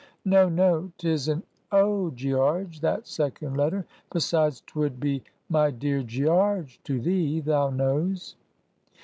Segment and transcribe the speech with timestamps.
[0.25, 0.91] "No, no.
[0.97, 3.85] 'Tis an O, Gearge, that second letter.
[4.11, 8.35] Besides, twould be My dear Gearge to thee, thou knows."